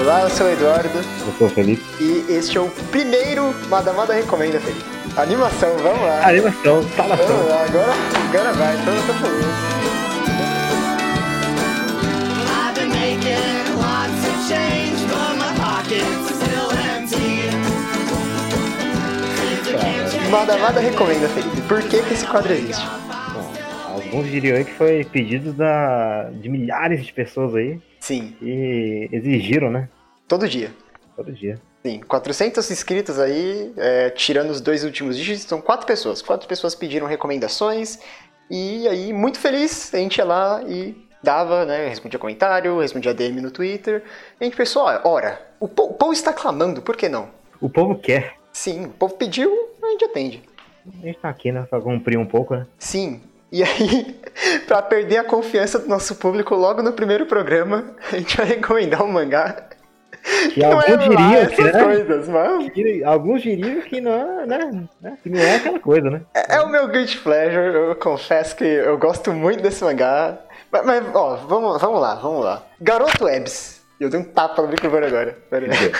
Olá, 0.00 0.22
eu 0.22 0.30
sou 0.30 0.46
o 0.46 0.50
Eduardo 0.50 0.88
Eu 0.98 1.32
sou 1.38 1.46
o 1.46 1.50
Felipe. 1.50 1.82
e 2.00 2.24
este 2.28 2.56
é 2.56 2.60
o 2.60 2.68
primeiro 2.90 3.54
Madamada 3.68 4.12
Recomenda, 4.14 4.60
Felipe. 4.60 4.84
Animação, 5.16 5.76
vamos 5.78 6.00
lá. 6.02 6.26
Animação, 6.28 6.74
Vamos 6.82 6.86
instalação. 6.90 7.48
lá, 7.48 7.64
agora, 7.64 7.92
agora 8.28 8.52
vai, 8.52 8.76
tô, 8.76 9.12
tô 9.12 9.18
feliz. 9.18 9.46
Madamada 20.30 20.80
Recomenda, 20.80 21.28
Felipe. 21.28 21.62
Por 21.62 21.82
que, 21.82 22.02
que 22.02 22.14
esse 22.14 22.26
quadro 22.26 22.52
existe? 22.52 22.86
Alguns 24.10 24.30
diriam 24.30 24.56
aí 24.56 24.64
que 24.64 24.72
foi 24.72 25.04
pedido 25.04 25.52
da, 25.52 26.30
de 26.30 26.48
milhares 26.48 27.04
de 27.04 27.12
pessoas 27.12 27.54
aí 27.54 27.78
Sim, 28.00 28.34
e 28.40 29.08
exigiram, 29.12 29.70
né? 29.70 29.88
todo 30.26 30.48
dia. 30.48 30.70
Todo 31.16 31.32
dia. 31.32 31.58
Sim, 31.84 32.00
400 32.00 32.70
inscritos 32.70 33.18
aí, 33.18 33.72
é, 33.76 34.10
tirando 34.10 34.50
os 34.50 34.60
dois 34.60 34.82
últimos 34.84 35.16
dígitos, 35.16 35.44
são 35.44 35.60
quatro 35.60 35.86
pessoas. 35.86 36.22
Quatro 36.22 36.48
pessoas 36.48 36.74
pediram 36.74 37.06
recomendações 37.06 37.98
e 38.50 38.86
aí, 38.88 39.12
muito 39.12 39.38
feliz, 39.38 39.92
a 39.92 39.98
gente 39.98 40.16
ia 40.16 40.24
lá 40.24 40.62
e 40.66 40.96
dava, 41.22 41.66
né, 41.66 41.88
respondia 41.88 42.18
comentário, 42.18 42.78
respondia 42.80 43.12
DM 43.12 43.40
no 43.42 43.50
Twitter. 43.50 44.02
E 44.40 44.44
a 44.44 44.44
gente 44.44 44.56
pensou, 44.56 44.84
ó, 44.84 45.00
ora, 45.04 45.40
o 45.60 45.68
po- 45.68 45.84
o 45.90 45.92
povo 45.94 46.12
está 46.12 46.32
clamando, 46.32 46.80
por 46.80 46.96
que 46.96 47.08
não? 47.08 47.28
O 47.60 47.68
povo 47.68 47.94
quer. 47.96 48.36
Sim, 48.52 48.86
o 48.86 48.90
povo 48.90 49.14
pediu, 49.16 49.50
a 49.82 49.86
gente 49.90 50.04
atende. 50.04 50.42
A 51.02 51.06
gente 51.06 51.18
tá 51.18 51.28
aqui, 51.28 51.52
né? 51.52 51.66
Pra 51.68 51.80
cumprir 51.80 52.18
um 52.18 52.24
pouco, 52.26 52.54
né? 52.56 52.66
Sim. 52.78 53.20
E 53.50 53.62
aí, 53.62 54.20
pra 54.66 54.82
perder 54.82 55.18
a 55.18 55.24
confiança 55.24 55.78
do 55.78 55.88
nosso 55.88 56.16
público 56.16 56.54
logo 56.54 56.82
no 56.82 56.92
primeiro 56.92 57.26
programa, 57.26 57.94
a 58.12 58.16
gente 58.16 58.36
vai 58.36 58.46
recomendar 58.46 59.02
um 59.02 59.10
mangá. 59.10 59.64
Que 60.52 60.60
Não 60.60 60.82
é 60.82 60.92
alguns 60.92 61.14
lá 61.14 61.30
diriam 61.30 61.46
que, 61.46 61.62
né? 61.62 61.84
coisas, 61.84 62.28
mas 62.28 62.70
que- 62.72 63.04
Alguns 63.04 63.42
diriam 63.42 63.80
que 63.82 64.00
não, 64.00 64.12
é, 64.42 64.46
né, 64.46 64.84
né? 65.00 65.18
Que 65.22 65.30
não 65.30 65.40
é 65.40 65.56
aquela 65.56 65.78
coisa, 65.78 66.10
né? 66.10 66.20
É 66.34 66.56
é 66.56 66.60
o 66.60 66.68
meu 66.68 66.88
guilty 66.88 67.18
pleasure, 67.18 67.74
eu 67.74 67.96
confesso 67.96 68.54
que 68.56 68.64
eu 68.64 68.98
gosto 68.98 69.32
muito 69.32 69.62
desse 69.62 69.82
mangá. 69.82 70.36
Mas, 70.70 70.84
mas, 70.84 71.14
ó, 71.14 71.36
vamos, 71.36 71.80
vamos 71.80 72.00
lá, 72.00 72.14
vamos 72.16 72.44
lá. 72.44 72.62
Garoto 72.80 73.26
Ebs. 73.26 73.80
Eu 73.98 74.10
dei 74.10 74.20
um 74.20 74.24
tapa 74.24 74.60
no 74.60 74.68
microfone 74.68 75.06
agora. 75.06 75.38
Pera 75.48 75.66
aí. 75.66 75.92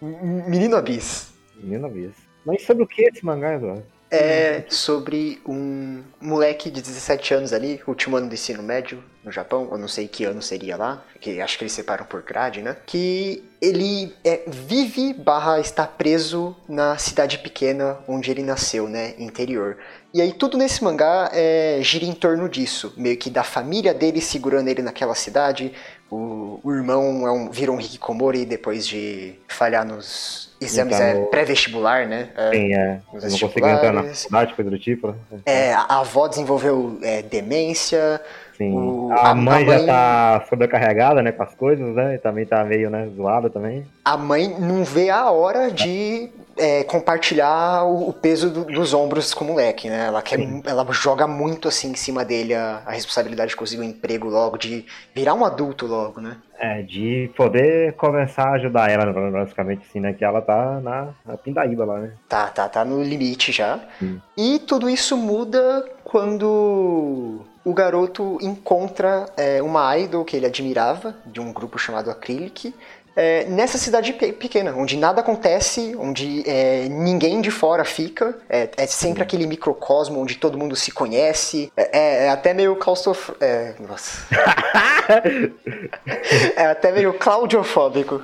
Menino 0.00 0.76
Abyss. 0.76 1.32
Menina 1.56 1.88
vez. 1.88 2.12
Mas 2.46 2.62
sobre 2.62 2.84
o 2.84 2.86
que 2.86 3.02
esse 3.02 3.24
mangá, 3.24 3.54
Eduardo? 3.54 3.82
É 4.10 4.64
sobre 4.70 5.40
um 5.46 6.02
moleque 6.20 6.70
de 6.70 6.80
17 6.80 7.34
anos 7.34 7.52
ali, 7.52 7.80
último 7.86 8.16
ano 8.16 8.28
do 8.28 8.34
ensino 8.34 8.62
médio 8.62 9.04
no 9.22 9.30
Japão, 9.30 9.68
eu 9.70 9.76
não 9.76 9.88
sei 9.88 10.08
que 10.08 10.24
ano 10.24 10.40
seria 10.40 10.76
lá, 10.76 11.04
que 11.20 11.40
acho 11.40 11.58
que 11.58 11.64
eles 11.64 11.72
separam 11.72 12.06
por 12.06 12.22
grade, 12.22 12.62
né? 12.62 12.76
Que 12.86 13.44
ele 13.60 14.14
é, 14.24 14.44
vive 14.46 15.12
barra 15.12 15.60
está 15.60 15.86
preso 15.86 16.56
na 16.66 16.96
cidade 16.96 17.38
pequena 17.38 17.98
onde 18.08 18.30
ele 18.30 18.42
nasceu, 18.42 18.88
né? 18.88 19.14
Interior. 19.18 19.76
E 20.14 20.22
aí 20.22 20.32
tudo 20.32 20.56
nesse 20.56 20.82
mangá 20.82 21.30
é, 21.34 21.78
gira 21.82 22.06
em 22.06 22.14
torno 22.14 22.48
disso, 22.48 22.94
meio 22.96 23.18
que 23.18 23.28
da 23.28 23.44
família 23.44 23.92
dele 23.92 24.22
segurando 24.22 24.68
ele 24.68 24.80
naquela 24.80 25.14
cidade. 25.14 25.72
O, 26.10 26.60
o 26.64 26.72
irmão 26.72 27.26
é 27.26 27.30
um, 27.30 27.50
virou 27.50 27.76
um 27.76 27.80
hikikomori 27.80 28.46
depois 28.46 28.86
de 28.86 29.34
falhar 29.46 29.84
nos 29.84 30.47
exames 30.60 30.94
Entrar 30.94 31.08
é, 31.08 31.14
no- 31.14 31.26
pré-vestibular, 31.26 32.06
né? 32.06 32.28
É, 32.36 32.50
Tem, 32.50 32.74
é, 32.74 33.00
Os 33.12 33.22
não 33.24 33.38
conseguiu 33.38 33.68
entrar 33.70 33.92
na 33.92 34.02
faculdade, 34.04 34.54
coisa 34.54 34.70
do 34.70 34.78
tipo, 34.78 35.08
né? 35.08 35.14
É, 35.46 35.72
a 35.74 35.80
a 35.88 36.00
avó 36.00 36.26
desenvolveu 36.28 36.98
é, 37.02 37.22
demência. 37.22 38.20
Sim. 38.56 38.72
o- 38.74 39.08
a, 39.12 39.30
a- 39.30 39.34
mãe 39.36 39.62
a 39.62 39.66
mãe- 39.66 39.78
já 39.78 39.86
tá 39.86 40.44
sobrecarregada, 40.48 41.22
né, 41.22 41.30
com 41.30 41.42
as 41.44 41.54
coisas, 41.54 41.94
né? 41.94 42.16
E 42.16 42.18
também 42.18 42.44
tá 42.44 42.64
meio, 42.64 42.90
né, 42.90 43.08
zoada 43.14 43.48
também. 43.48 43.86
A 44.04 44.16
mãe 44.16 44.48
não 44.58 44.82
vê 44.82 45.10
a 45.10 45.30
hora 45.30 45.70
de 45.70 46.28
é, 46.58 46.84
compartilhar 46.84 47.84
o, 47.84 48.08
o 48.08 48.12
peso 48.12 48.50
do- 48.50 48.64
dos 48.64 48.92
ombros 48.92 49.32
com 49.32 49.44
o 49.44 49.48
moleque, 49.48 49.88
né? 49.88 50.06
Ela, 50.06 50.20
quer, 50.22 50.36
Sim. 50.38 50.62
ela 50.66 50.86
joga 50.92 51.26
muito 51.26 51.68
assim 51.68 51.90
em 51.90 51.94
cima 51.94 52.24
dele 52.24 52.54
a, 52.54 52.82
a 52.84 52.92
responsabilidade 52.92 53.50
de 53.50 53.56
conseguir 53.56 53.80
um 53.82 53.84
emprego 53.84 54.28
logo, 54.28 54.56
de 54.58 54.84
virar 55.14 55.34
um 55.34 55.44
adulto 55.44 55.86
logo, 55.86 56.20
né? 56.20 56.36
É, 56.60 56.82
de 56.82 57.30
poder 57.36 57.92
começar 57.94 58.48
a 58.48 58.52
ajudar 58.54 58.90
ela, 58.90 59.12
basicamente, 59.30 59.86
assim, 59.88 60.00
né? 60.00 60.12
Que 60.12 60.24
ela 60.24 60.42
tá 60.42 60.80
na, 60.80 61.08
na 61.24 61.36
pindaíba 61.36 61.84
lá, 61.84 62.00
né? 62.00 62.12
Tá, 62.28 62.48
tá, 62.48 62.68
tá 62.68 62.84
no 62.84 63.00
limite 63.02 63.52
já. 63.52 63.78
Sim. 64.00 64.20
E 64.36 64.58
tudo 64.58 64.90
isso 64.90 65.16
muda 65.16 65.84
quando 66.02 67.44
o 67.64 67.72
garoto 67.74 68.38
encontra 68.40 69.26
é, 69.36 69.62
uma 69.62 69.96
idol 69.98 70.24
que 70.24 70.36
ele 70.36 70.46
admirava, 70.46 71.14
de 71.26 71.40
um 71.40 71.52
grupo 71.52 71.78
chamado 71.78 72.10
Acrylic, 72.10 72.74
é, 73.20 73.44
nessa 73.46 73.78
cidade 73.78 74.12
pe- 74.12 74.32
pequena, 74.32 74.72
onde 74.76 74.96
nada 74.96 75.20
acontece, 75.20 75.92
onde 75.98 76.48
é, 76.48 76.86
ninguém 76.88 77.40
de 77.40 77.50
fora 77.50 77.84
fica, 77.84 78.38
é, 78.48 78.68
é 78.76 78.86
sempre 78.86 79.24
aquele 79.24 79.44
microcosmo 79.44 80.20
onde 80.20 80.36
todo 80.36 80.56
mundo 80.56 80.76
se 80.76 80.92
conhece, 80.92 81.72
é, 81.76 81.98
é- 81.98 82.24
é 82.26 82.28
até 82.28 82.54
meio 82.54 82.76
claustrof... 82.76 83.32
É, 83.40 83.74
nossa. 83.80 84.22
é 86.56 86.66
até 86.66 86.92
meio 86.92 87.12
claudiofóbico. 87.14 88.22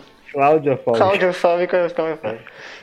Fox. 0.84 0.98
Claudiofóbico 0.98 1.76
é. 1.76 2.38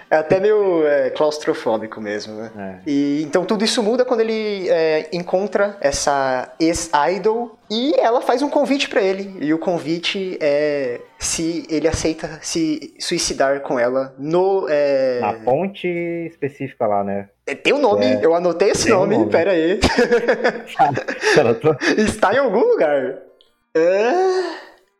É 0.09 0.17
até 0.17 0.39
meio 0.41 0.85
é, 0.85 1.09
claustrofóbico 1.09 2.01
mesmo, 2.01 2.33
né? 2.35 2.51
É. 2.57 2.75
E, 2.85 3.23
então 3.23 3.45
tudo 3.45 3.63
isso 3.63 3.81
muda 3.81 4.03
quando 4.03 4.19
ele 4.19 4.67
é, 4.69 5.07
encontra 5.13 5.78
essa 5.79 6.51
ex-idol 6.59 7.57
e 7.71 7.93
ela 7.97 8.19
faz 8.21 8.41
um 8.41 8.49
convite 8.49 8.89
pra 8.89 9.01
ele. 9.01 9.37
E 9.39 9.53
o 9.53 9.57
convite 9.57 10.37
é 10.41 10.99
se 11.17 11.65
ele 11.69 11.87
aceita 11.87 12.37
se 12.41 12.93
suicidar 12.99 13.61
com 13.61 13.79
ela 13.79 14.13
no. 14.19 14.67
é, 14.69 15.19
Na 15.21 15.33
ponte 15.35 15.87
específica 16.29 16.85
lá, 16.85 17.01
né? 17.03 17.29
é, 17.47 17.55
Tem 17.55 17.71
o 17.71 17.77
nome, 17.79 18.05
É. 18.05 18.19
eu 18.21 18.35
anotei 18.35 18.71
esse 18.71 18.85
Tem 18.87 18.93
um 18.93 18.99
nome, 18.99 19.17
nome. 19.17 19.31
pera 19.31 19.51
aí. 19.51 19.79
Tá- 20.77 21.77
Está 21.97 22.33
em 22.33 22.37
algum 22.39 22.59
lugar. 22.59 23.19
É, 23.73 24.11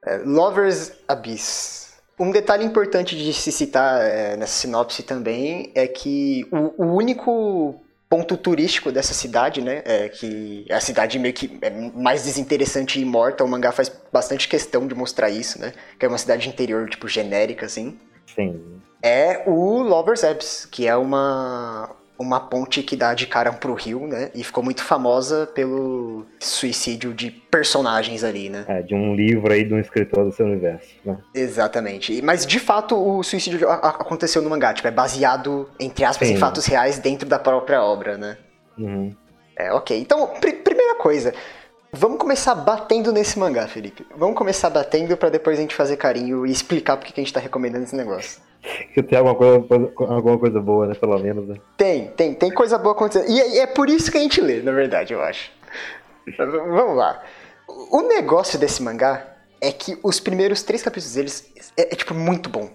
é, 0.06 0.18
Lover's 0.26 0.94
Abyss. 1.08 1.92
Um 2.20 2.32
detalhe 2.32 2.64
importante 2.64 3.16
de 3.18 3.34
se 3.34 3.52
citar 3.52 4.00
é, 4.02 4.38
nessa 4.38 4.54
sinopse 4.54 5.04
também 5.04 5.72
é 5.76 5.88
que 5.88 6.46
o, 6.52 6.84
o 6.86 6.96
único 6.96 7.82
ponto 8.12 8.36
turístico 8.36 8.92
dessa 8.92 9.14
cidade, 9.14 9.62
né, 9.62 9.82
é 9.86 10.10
que 10.10 10.66
é 10.68 10.76
a 10.76 10.82
cidade 10.82 11.18
meio 11.18 11.34
que 11.34 11.58
é 11.62 11.70
mais 11.70 12.26
desinteressante 12.26 13.00
e 13.00 13.06
morta, 13.06 13.42
o 13.42 13.48
mangá 13.48 13.72
faz 13.72 13.90
bastante 14.12 14.50
questão 14.50 14.86
de 14.86 14.94
mostrar 14.94 15.30
isso, 15.30 15.58
né, 15.62 15.72
que 15.98 16.06
é 16.06 16.10
uma 16.10 16.18
cidade 16.18 16.50
interior, 16.50 16.90
tipo, 16.90 17.08
genérica, 17.08 17.66
assim, 17.68 17.98
Sim. 18.36 18.62
é 19.02 19.44
o 19.48 19.82
Lover's 19.82 20.26
Abyss, 20.26 20.68
que 20.70 20.86
é 20.86 20.96
uma, 20.98 21.90
uma 22.22 22.40
ponte 22.40 22.82
que 22.84 22.96
dá 22.96 23.14
de 23.14 23.26
cara 23.28 23.52
pro 23.54 23.74
rio, 23.74 24.08
né? 24.08 24.30
E 24.36 24.44
ficou 24.44 24.64
muito 24.64 24.84
famosa 24.84 25.48
pelo 25.48 26.26
suicídio 26.40 27.14
de 27.14 27.32
personagens 27.32 28.24
ali, 28.24 28.50
né? 28.50 28.66
É, 28.68 28.82
de 28.82 28.94
um 28.96 29.16
livro 29.16 29.52
aí 29.52 29.64
de 29.64 29.74
um 29.74 29.80
escritor 29.80 30.26
do 30.26 30.32
seu 30.32 30.46
universo. 30.46 30.88
Né? 31.04 31.18
Exatamente. 31.34 32.22
Mas 32.22 32.46
de 32.46 32.60
fato 32.60 32.96
o 32.96 33.24
suicídio 33.24 33.70
aconteceu 33.70 34.42
no 34.42 34.50
mangá, 34.50 34.74
tipo, 34.74 34.88
é 34.88 34.92
baseado, 34.92 35.70
entre 35.80 36.06
aspas, 36.06 36.30
em 36.30 36.34
Sim. 36.34 36.40
fatos 36.40 36.66
reais 36.66 37.00
dentro 37.00 37.28
da 37.28 37.40
própria 37.40 37.84
obra, 37.84 38.18
né? 38.18 38.38
Uhum. 38.78 39.16
É, 39.58 39.72
ok. 39.74 40.00
Então, 40.00 40.28
pri- 40.40 40.54
primeira 40.54 40.96
coisa, 40.96 41.34
vamos 41.92 42.18
começar 42.18 42.56
batendo 42.56 43.12
nesse 43.12 43.38
mangá, 43.38 43.68
Felipe. 43.68 44.06
Vamos 44.18 44.36
começar 44.38 44.70
batendo 44.70 45.16
pra 45.18 45.30
depois 45.30 45.58
a 45.58 45.62
gente 45.62 45.76
fazer 45.76 45.98
carinho 45.98 46.46
e 46.46 46.52
explicar 46.52 46.98
porque 46.98 47.12
que 47.14 47.20
a 47.20 47.24
gente 47.24 47.34
tá 47.34 47.40
recomendando 47.40 47.84
esse 47.84 47.96
negócio. 47.96 48.42
Que 48.94 49.02
tem 49.02 49.18
alguma 49.18 49.36
coisa, 49.36 49.92
alguma 49.98 50.38
coisa 50.38 50.60
boa, 50.60 50.88
né? 50.88 50.96
Pelo 50.96 51.18
menos, 51.20 51.48
né? 51.48 51.56
Tem, 51.78 52.08
tem, 52.08 52.34
tem 52.34 52.52
coisa 52.52 52.78
boa 52.78 52.94
acontecendo. 52.94 53.30
E 53.30 53.40
é, 53.40 53.60
é 53.60 53.68
por 53.68 53.90
isso 53.90 54.12
que 54.12 54.18
a 54.18 54.22
gente 54.22 54.40
lê, 54.42 54.62
na 54.62 54.72
verdade, 54.72 55.14
eu 55.14 55.22
acho. 55.22 55.52
Vamos 56.38 56.98
lá. 56.98 57.22
O 57.90 58.02
negócio 58.02 58.60
desse 58.60 58.84
mangá 58.84 59.26
é 59.60 59.72
que 59.72 59.98
os 60.04 60.20
primeiros 60.20 60.64
três 60.64 60.82
capítulos 60.84 61.14
deles 61.14 61.54
é, 61.78 61.94
é, 61.94 61.96
tipo, 61.96 62.14
muito 62.14 62.50
bom. 62.50 62.70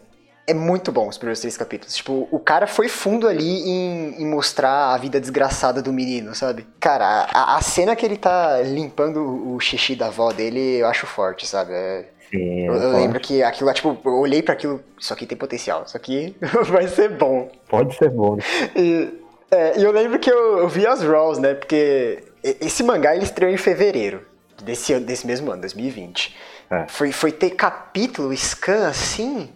É 0.46 0.54
muito 0.54 0.92
bom 0.92 1.08
os 1.08 1.18
primeiros 1.18 1.40
três 1.40 1.56
capítulos. 1.56 1.94
Tipo, 1.96 2.28
o 2.30 2.38
cara 2.38 2.66
foi 2.68 2.88
fundo 2.88 3.26
ali 3.26 3.68
em, 3.68 4.22
em 4.22 4.26
mostrar 4.26 4.94
a 4.94 4.96
vida 4.96 5.20
desgraçada 5.20 5.82
do 5.82 5.92
menino, 5.92 6.34
sabe? 6.36 6.64
Cara, 6.78 7.26
a, 7.32 7.56
a 7.56 7.60
cena 7.62 7.96
que 7.96 8.06
ele 8.06 8.16
tá 8.16 8.60
limpando 8.62 9.18
o, 9.54 9.58
xixi 9.58 9.96
da 9.96 10.06
avó 10.06 10.32
dele, 10.32 10.60
eu 10.78 10.86
acho 10.86 11.06
forte, 11.06 11.46
sabe? 11.46 11.72
É- 11.72 12.04
Sim, 12.30 12.66
eu, 12.66 12.74
eu 12.74 12.80
pode- 12.90 12.96
lembro 13.02 13.20
que 13.20 13.42
aquilo 13.42 13.66
lá, 13.68 13.74
tipo, 13.74 13.96
eu 14.04 14.12
olhei 14.18 14.42
pra 14.42 14.54
aquilo, 14.54 14.80
isso 14.98 15.12
aqui 15.12 15.26
tem 15.26 15.36
potencial, 15.38 15.84
isso 15.86 15.96
aqui 15.96 16.36
vai 16.70 16.86
ser 16.88 17.08
bom. 17.10 17.48
Pode 17.68 17.96
ser 17.96 18.10
bom? 18.10 18.36
E, 18.76 19.14
é, 19.50 19.74
eu 19.84 19.90
lembro 19.92 20.18
que 20.18 20.30
eu, 20.30 20.58
eu 20.58 20.68
vi 20.68 20.86
as 20.86 21.02
Raws, 21.02 21.38
né? 21.38 21.54
Porque 21.54 22.22
esse 22.42 22.82
mangá 22.82 23.14
ele 23.14 23.24
estreou 23.24 23.50
em 23.52 23.56
fevereiro 23.56 24.22
desse, 24.62 24.92
ano- 24.92 25.06
desse 25.06 25.26
mesmo 25.26 25.50
ano, 25.50 25.60
2020. 25.60 26.36
É. 26.70 26.84
Foi, 26.88 27.10
foi 27.12 27.30
ter 27.32 27.50
capítulo 27.50 28.32
scan 28.36 28.88
assim 28.88 29.48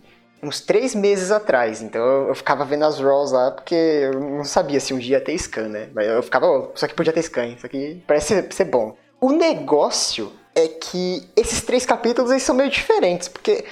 uns 0.43 0.61
três 0.61 0.95
meses 0.95 1.31
atrás. 1.31 1.83
Então 1.83 2.29
eu, 2.29 2.35
ficava 2.35 2.65
vendo 2.65 2.85
as 2.85 2.99
Raws 2.99 3.33
lá 3.33 3.51
porque 3.51 3.75
eu 3.75 4.21
não 4.21 4.45
sabia 4.45 4.81
se 4.81 4.95
um 4.95 4.99
dia 4.99 5.19
ia 5.19 5.21
ter 5.25 5.35
scan, 5.35 5.69
né? 5.69 5.89
Mas 5.95 6.07
eu 6.07 6.23
ficava, 6.23 6.47
"Oh, 6.47 6.71
isso 6.75 6.85
aqui 6.85 6.95
podia 6.95 7.13
ter 7.13 7.23
scan, 7.23 7.47
isso 7.47 7.67
aqui 7.67 8.03
parece 8.07 8.29
ser, 8.29 8.53
ser 8.53 8.65
bom. 8.65 8.97
O 9.21 9.33
negócio 9.33 10.33
é 10.55 10.67
que 10.67 11.29
esses 11.37 11.61
três 11.63 11.85
capítulos 11.85 12.31
eles 12.31 12.43
são 12.43 12.55
meio 12.55 12.71
diferentes, 12.71 13.29
porque 13.29 13.65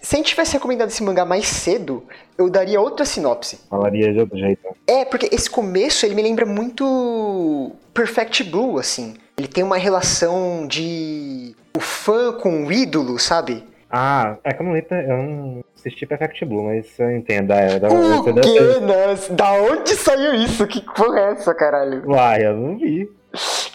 se 0.00 0.14
a 0.14 0.18
gente 0.18 0.28
tivesse 0.28 0.52
recomendado 0.52 0.88
esse 0.88 1.02
mangá 1.02 1.24
mais 1.24 1.46
cedo, 1.48 2.04
eu 2.38 2.48
daria 2.48 2.80
outra 2.80 3.04
sinopse. 3.04 3.58
Falaria 3.68 4.12
de 4.12 4.20
outro 4.20 4.38
jeito. 4.38 4.60
É, 4.86 5.04
porque 5.04 5.28
esse 5.32 5.50
começo 5.50 6.06
ele 6.06 6.14
me 6.14 6.22
lembra 6.22 6.46
muito 6.46 7.72
Perfect 7.92 8.44
Blue, 8.44 8.78
assim. 8.78 9.16
Ele 9.36 9.48
tem 9.48 9.64
uma 9.64 9.76
relação 9.76 10.66
de 10.66 11.56
o 11.76 11.80
fã 11.80 12.32
com 12.32 12.66
o 12.66 12.72
ídolo, 12.72 13.18
sabe? 13.18 13.64
Ah, 13.90 14.36
é 14.42 14.52
que 14.52 14.60
eu 14.62 14.66
não, 14.66 14.72
lembro- 14.72 14.94
eu 14.96 15.16
não 15.22 15.64
assisti 15.76 16.04
Perfect 16.06 16.44
Blue, 16.44 16.64
mas 16.64 16.98
eu 16.98 17.10
entendo. 17.16 17.52
É, 17.52 17.78
da, 17.78 17.88
O 17.88 18.32
deve? 18.32 18.80
Nossa, 18.80 19.32
Da 19.32 19.52
onde 19.52 19.94
saiu 19.94 20.34
isso? 20.34 20.66
Que 20.66 20.80
porra 20.80 21.20
é 21.20 21.32
essa, 21.32 21.54
caralho? 21.54 22.02
Uai, 22.08 22.44
eu 22.46 22.56
não 22.56 22.76
vi. 22.78 23.08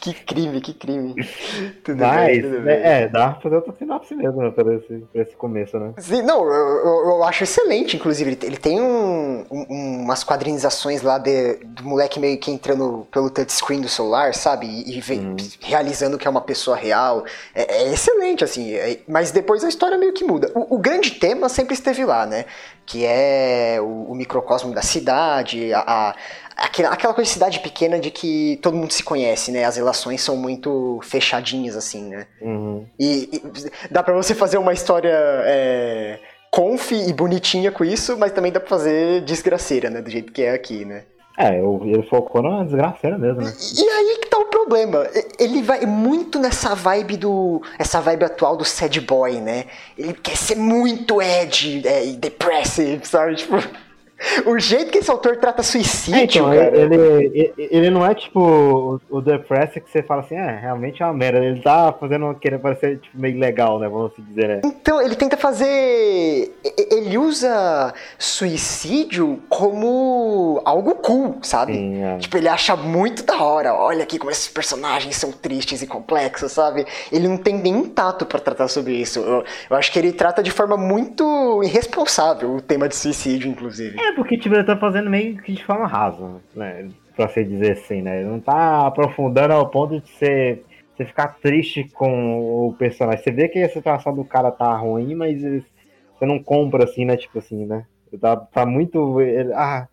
Que 0.02 0.14
crime, 0.16 0.60
que 0.62 0.74
crime. 0.74 1.14
Tudo 1.86 2.00
Mas, 2.00 2.26
bem, 2.28 2.42
tudo 2.42 2.62
bem. 2.62 2.74
é, 2.76 3.08
dá 3.08 3.30
pra 3.34 3.42
fazer 3.42 3.56
outra 3.56 3.74
sinopse 3.78 4.16
mesmo, 4.16 4.42
né, 4.42 4.50
por 4.50 4.74
esse, 4.74 4.88
por 5.12 5.22
esse 5.22 5.36
começo, 5.36 5.78
né? 5.80 5.94
Sim, 6.00 6.24
não, 6.24 6.44
eu, 6.44 6.52
eu- 6.52 7.10
eu 7.12 7.24
acho 7.24 7.44
excelente, 7.44 7.96
inclusive. 7.98 8.32
Ele, 8.32 8.40
ele 8.42 8.58
tem 8.58 8.82
um- 8.82 9.46
um- 9.52 10.02
umas 10.04 10.24
quadrinizações 10.24 11.04
lá 11.04 11.20
de- 11.20 11.54
do 11.64 11.84
moleque 11.84 12.20
meio 12.20 12.38
que 12.40 12.50
entrando 12.50 13.08
pelo 13.12 13.30
touchscreen 13.30 13.80
do 13.82 13.88
celular, 13.88 14.34
sabe? 14.34 14.66
E, 14.66 14.98
e 14.98 15.02
vem- 15.02 15.36
realizando 15.62 16.18
que 16.18 16.28
é 16.28 16.32
uma 16.32 16.42
pessoa 16.42 16.76
real. 16.76 17.24
É, 17.54 17.84
é 17.84 17.94
excelente, 17.94 18.44
assim. 18.44 18.74
é- 18.74 19.00
mas 19.08 19.30
depois 19.32 19.64
a 19.64 19.70
história 19.70 20.00
meio 20.00 20.14
que 20.14 20.24
muda. 20.24 20.52
O, 20.56 20.76
o 20.76 20.80
grande 20.80 21.12
tema 21.12 21.48
sempre 21.48 21.76
esteve 21.76 22.04
lá, 22.06 22.26
né? 22.26 22.46
Que 22.88 23.06
é 23.06 23.78
o, 23.80 24.08
o 24.12 24.16
microcosmo 24.16 24.74
da 24.74 24.82
cidade, 24.82 25.72
a, 25.74 25.80
a- 25.82 26.16
aquela, 26.66 27.14
coisa 27.14 27.28
de 27.28 27.34
cidade 27.34 27.60
pequena 27.60 28.00
de 28.00 28.12
que 28.12 28.60
todo 28.62 28.76
mundo 28.78 28.92
se 28.92 29.04
conhece, 29.04 29.52
né? 29.52 29.66
As 29.66 29.76
relações 29.78 30.22
são 30.22 30.36
muito 30.38 31.00
fechadinhas, 31.04 31.76
assim, 31.76 32.10
né? 32.10 32.28
Uhum. 32.42 32.86
E, 33.00 33.30
e 33.34 33.44
dá 33.92 34.02
pra 34.04 34.14
você 34.14 34.34
fazer 34.36 34.58
uma 34.58 34.74
história 34.74 35.12
é, 35.46 36.20
conf 36.52 36.92
e 36.92 37.12
bonitinha 37.14 37.72
com 37.72 37.84
isso, 37.84 38.18
mas 38.18 38.32
também 38.32 38.52
dá 38.52 38.60
pra 38.60 38.70
fazer 38.70 39.22
desgraceira, 39.22 39.90
né? 39.90 40.02
Do 40.02 40.10
jeito 40.10 40.32
que 40.32 40.42
é 40.44 40.52
aqui, 40.52 40.86
né? 40.86 41.04
É, 41.38 41.60
eu- 41.60 41.82
ele 41.86 42.04
focou 42.04 42.42
na 42.44 42.64
desgraceira 42.66 43.18
mesmo, 43.18 43.42
né? 43.42 43.54
E 43.78 43.82
aí 43.90 44.18
que 44.22 44.28
tá 44.28 44.38
o 44.38 44.46
problema. 44.46 45.08
E- 45.16 45.44
Ele 45.44 45.62
vai 45.64 45.86
muito 45.86 46.38
nessa 46.38 46.76
vibe 46.76 47.16
do. 47.18 47.62
Essa 47.80 48.02
vibe 48.02 48.26
atual 48.26 48.58
do 48.58 48.66
sad 48.66 49.00
boy, 49.00 49.40
né? 49.40 49.64
Ele 49.98 50.14
quer 50.14 50.36
ser 50.36 50.56
muito 50.56 51.22
Ed 51.22 51.88
é, 51.88 52.06
e 52.06 52.14
depressive, 52.18 53.06
sabe? 53.08 53.36
Tipo. 53.36 53.56
O 54.46 54.60
jeito 54.60 54.92
que 54.92 55.00
esse 55.00 55.12
autor 55.12 55.38
trata 55.38 55.64
suicídio, 55.64 56.22
então, 56.22 56.46
cara. 56.46 56.78
ele, 56.78 57.54
ele, 57.58 57.90
não 57.90 58.06
é 58.06 58.14
tipo 58.14 58.40
o, 58.40 59.02
o 59.10 59.22
Depress 59.22 59.74
que 59.74 59.90
você 59.90 60.02
fala 60.04 60.22
assim, 60.22 60.36
é, 60.36 60.60
realmente 60.60 61.02
é 61.02 61.06
uma 61.06 61.14
merda. 61.14 61.40
Ele 61.40 61.62
tá 61.62 61.94
fazendo, 61.94 62.34
querendo 62.36 62.62
parecer 62.62 63.00
tipo, 63.00 63.18
meio 63.18 63.40
legal, 63.40 63.80
né? 63.80 63.88
Vamos 63.88 64.12
dizer, 64.18 64.48
né? 64.48 64.62
Então, 64.64 65.02
ele 65.02 65.16
tenta 65.16 65.38
fazer. 65.38 66.54
Ele 66.92 67.18
usa 67.18 67.94
suicídio 68.18 69.42
como 69.50 70.62
algo 70.66 70.96
cool, 70.96 71.40
sabe? 71.42 71.74
Sim, 71.74 72.04
é. 72.04 72.18
Tipo, 72.18 72.38
ele 72.38 72.48
acha 72.48 72.76
muito 72.76 73.24
da 73.24 73.42
hora. 73.42 73.74
Olha 73.74 74.04
aqui 74.04 74.18
como 74.18 74.32
esses 74.32 74.48
personagens 74.48 75.16
são 75.16 75.32
tristes 75.32 75.82
e 75.82 75.88
complexos, 75.88 76.52
sabe? 76.52 76.86
Ele 77.12 77.28
não 77.28 77.38
tem 77.38 77.58
nenhum 77.58 77.88
tato 77.88 78.26
pra 78.26 78.40
tratar 78.40 78.68
sobre 78.68 78.94
isso. 78.94 79.20
Eu, 79.20 79.44
eu 79.70 79.76
acho 79.76 79.92
que 79.92 80.00
ele 80.00 80.12
trata 80.12 80.42
de 80.44 80.52
forma 80.52 80.78
muito 80.78 81.62
irresponsável 81.64 82.56
o 82.56 82.62
tema 82.62 82.88
de 82.88 82.96
suicídio, 82.96 83.50
inclusive. 83.50 84.00
É, 84.00 84.12
porque 84.22 84.38
tipo, 84.38 84.54
ele 84.54 84.64
tá 84.64 84.78
fazendo 84.78 85.10
meio 85.10 85.36
que 85.42 85.52
de 85.52 85.66
forma 85.66 85.88
rasa, 85.88 86.40
né? 86.56 86.88
Pra 87.16 87.28
se 87.28 87.44
dizer 87.44 87.72
assim, 87.72 88.04
né? 88.04 88.24
Não 88.24 88.40
tá 88.40 88.86
aprofundando 88.86 89.54
ao 89.54 89.68
ponto 89.68 90.00
de 90.00 90.08
você, 90.08 90.62
ficar 90.96 91.40
triste 91.42 91.90
com 91.96 92.68
o 92.68 92.74
personagem. 92.74 93.24
Você 93.24 93.32
vê 93.32 93.50
que 93.50 93.58
a 93.58 93.70
situação 93.70 94.14
do 94.14 94.24
cara 94.24 94.52
tá 94.52 94.72
ruim, 94.76 95.16
mas 95.16 95.42
você 95.42 96.26
não 96.26 96.38
compra 96.38 96.84
assim, 96.84 97.04
né? 97.04 97.18
Tipo 97.18 97.40
assim, 97.40 97.66
né? 97.66 97.84
Tá, 98.20 98.36
tá 98.36 98.64
muito. 98.64 99.18
ah, 99.56 99.88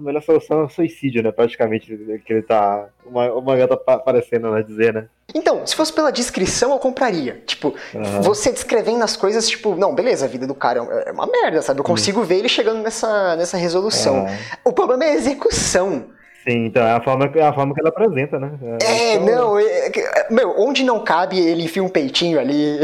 a 0.00 0.02
melhor 0.02 0.22
solução 0.22 0.60
é 0.60 0.64
o 0.64 0.68
suicídio, 0.68 1.22
né? 1.22 1.30
Praticamente, 1.30 1.86
que 2.24 2.32
ele 2.32 2.42
tá. 2.42 2.86
O 3.04 3.10
ma- 3.12 3.32
o 3.32 3.40
mangá 3.40 3.68
tá 3.68 3.76
pa- 3.76 3.94
aparecendo, 3.94 4.50
né? 4.50 4.62
Dizer, 4.62 4.92
né? 4.94 5.06
Então, 5.34 5.64
se 5.66 5.76
fosse 5.76 5.92
pela 5.92 6.10
descrição, 6.10 6.72
eu 6.72 6.78
compraria. 6.78 7.40
Tipo, 7.46 7.74
Aham. 7.94 8.22
você 8.22 8.50
descrevendo 8.50 9.04
as 9.04 9.16
coisas, 9.16 9.48
tipo, 9.48 9.76
não, 9.76 9.94
beleza, 9.94 10.24
a 10.24 10.28
vida 10.28 10.46
do 10.46 10.54
cara 10.54 10.80
é 11.04 11.10
é 11.10 11.12
uma 11.12 11.26
merda, 11.26 11.62
sabe? 11.62 11.80
Eu 11.80 11.84
consigo 11.84 12.22
ver 12.24 12.36
ele 12.38 12.48
chegando 12.48 12.82
nessa, 12.82 13.36
nessa 13.36 13.56
resolução. 13.56 14.26
Ah, 14.26 14.58
O 14.64 14.72
problema 14.72 15.04
é 15.04 15.10
a 15.10 15.14
execução. 15.14 16.06
Sim, 16.46 16.66
então 16.66 16.82
é 16.82 16.92
a 16.92 17.00
forma, 17.00 17.30
é 17.34 17.42
a 17.42 17.52
forma 17.52 17.74
que 17.74 17.80
ele 17.80 17.88
apresenta, 17.88 18.38
né? 18.38 18.52
É, 18.82 19.14
então- 19.14 19.26
não, 19.26 19.58
é- 19.58 19.88
é- 19.88 20.26
meu, 20.30 20.54
onde 20.58 20.82
não 20.84 21.02
cabe, 21.04 21.38
ele 21.38 21.64
enfia 21.64 21.82
um 21.82 21.88
peitinho 21.88 22.38
ali. 22.40 22.78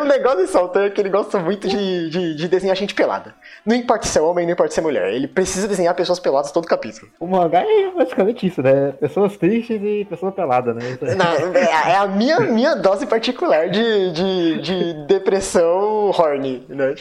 o 0.00 0.04
negócio 0.04 0.38
desse 0.38 0.56
autor 0.56 0.84
é 0.86 0.90
que 0.90 1.00
ele 1.00 1.08
gosta 1.10 1.38
muito 1.38 1.68
de, 1.68 2.10
de, 2.10 2.34
de 2.36 2.48
desenhar 2.48 2.76
gente 2.76 2.94
pelada. 2.94 3.34
Não 3.64 3.76
importa 3.76 4.06
se 4.06 4.18
é 4.18 4.20
homem, 4.22 4.44
não 4.46 4.52
importa 4.52 4.72
se 4.74 4.80
é 4.80 4.82
mulher. 4.82 5.12
Ele 5.12 5.28
precisa 5.28 5.68
desenhar 5.68 5.94
pessoas 5.94 6.18
peladas 6.18 6.50
todo 6.50 6.66
capítulo. 6.66 7.10
O 7.20 7.26
mangá 7.26 7.62
é 7.62 7.90
basicamente 7.96 8.46
isso, 8.46 8.62
né? 8.62 8.92
Pessoas 9.00 9.36
tristes 9.36 9.80
e 9.82 10.04
pessoas 10.04 10.34
peladas, 10.34 10.74
né? 10.74 10.82
Não, 11.16 11.54
é, 11.56 11.92
é 11.92 11.96
a 11.96 12.06
minha, 12.06 12.40
minha 12.40 12.74
dose 12.74 13.06
particular 13.06 13.68
de, 13.70 14.10
de, 14.12 14.60
de 14.60 15.06
depressão 15.06 16.10
horny, 16.10 16.64
né? 16.68 16.94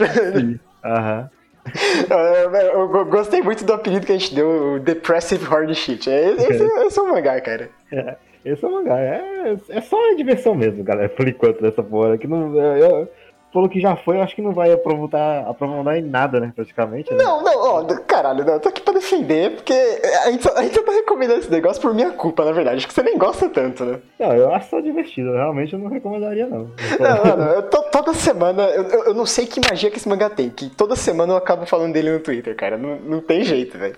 Aham. 0.84 1.20
Eu, 1.22 1.28
eu- 1.28 1.41
eu 2.74 3.06
gostei 3.06 3.42
muito 3.42 3.64
do 3.64 3.74
apelido 3.74 4.06
que 4.06 4.12
a 4.12 4.18
gente 4.18 4.34
deu, 4.34 4.74
o 4.76 4.80
Depressive 4.80 5.46
Horny 5.46 5.76
Shit. 5.76 6.10
É- 6.10 6.32
Esse, 6.32 6.64
esse 6.64 7.00
é 7.00 7.02
o 7.02 7.10
mangá, 7.10 7.40
cara. 7.42 7.70
É, 7.92 8.16
esse 8.44 8.64
é 8.64 8.68
o 8.68 8.72
mangá. 8.72 9.00
É, 9.00 9.56
é 9.70 9.82
só 9.82 9.98
diversão 10.16 10.56
mesmo, 10.56 10.84
galera, 10.84 11.10
por 11.10 11.28
enquanto, 11.28 11.62
dessa 11.62 11.84
porra. 11.84 12.18
Que 12.18 12.28
não, 12.28 12.56
eu- 12.78 13.08
pelo 13.52 13.70
que 13.70 13.80
já 13.80 13.96
foi, 13.96 14.18
eu 14.18 14.22
acho 14.22 14.36
que 14.36 14.42
não 14.42 14.52
vai 14.54 14.72
aprofundar, 14.72 15.48
aprofundar 15.48 15.98
em 15.98 16.02
nada, 16.02 16.40
né? 16.40 16.52
Praticamente. 16.56 17.12
Né? 17.14 17.24
Não, 17.24 17.44
não, 17.44 17.60
ó, 17.60 17.84
caralho, 18.08 18.44
não, 18.46 18.54
eu 18.54 18.60
tô 18.60 18.70
aqui 18.70 18.82
pra 18.82 18.94
defender, 18.94 19.52
porque 19.56 19.74
a 19.74 20.32
gente, 20.32 20.44
só, 20.44 20.54
a 20.58 20.64
gente 20.64 20.76
só 20.76 20.84
tá 20.84 20.92
recomendando 20.92 21.40
esse 21.40 21.52
negócio 21.52 21.82
por 21.82 21.94
minha 21.94 22.12
culpa, 22.12 22.46
na 22.46 22.52
verdade, 22.52 22.78
acho 22.78 22.88
que 22.88 22.94
você 22.94 23.04
nem 23.04 23.18
gosta 23.18 23.50
tanto, 23.50 23.84
né? 23.86 24.00
Não, 24.20 24.34
eu 24.34 24.54
acho 24.54 24.70
só 24.70 24.80
divertido. 24.80 25.32
Realmente 25.34 25.74
eu 25.74 25.80
não 25.80 25.90
recomendaria, 25.90 26.48
não. 26.48 26.70
Não, 27.00 27.26
mano, 27.26 27.44
eu 27.54 27.64
tô- 27.64 27.84
toda 27.84 28.14
semana, 28.14 28.64
eu, 28.64 28.84
eu- 28.84 29.04
eu 29.06 29.14
não 29.14 29.26
sei 29.26 29.46
que 29.46 29.60
magia 29.70 29.90
que 29.92 29.98
esse 29.98 30.08
mangá 30.10 30.30
tem, 30.30 30.50
que 30.50 30.70
toda 30.70 30.96
semana 30.96 31.34
eu 31.34 31.38
acabo 31.38 31.66
falando 31.66 31.94
dele 31.94 32.12
no 32.12 32.20
Twitter, 32.20 32.56
cara, 32.56 32.78
não, 32.78 32.96
não 32.98 33.20
tem 33.22 33.44
jeito, 33.44 33.78
velho. 33.78 33.96